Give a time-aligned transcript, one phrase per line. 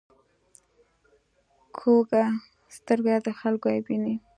[1.77, 2.25] کوږه
[2.75, 4.15] سترګه د خلکو عیب ویني